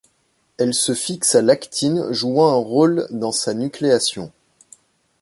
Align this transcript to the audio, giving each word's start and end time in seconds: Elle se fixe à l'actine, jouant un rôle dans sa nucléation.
Elle 0.57 0.73
se 0.73 0.95
fixe 0.95 1.35
à 1.35 1.43
l'actine, 1.43 2.11
jouant 2.11 2.47
un 2.49 2.55
rôle 2.55 3.05
dans 3.11 3.31
sa 3.31 3.53
nucléation. 3.53 4.31